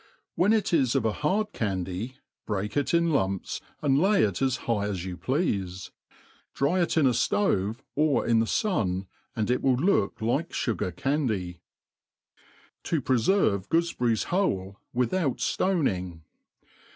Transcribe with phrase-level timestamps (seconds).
[0.33, 2.15] When it is gf a hard candy,
[2.47, 5.91] break it in lumps, and lay it as high as you pleafe.;
[6.55, 11.61] Dry it in a flove, or in tbciunj, and it will look like iiigai candy*
[12.85, 16.21] To preferve Goofeberries whole without Jjoning.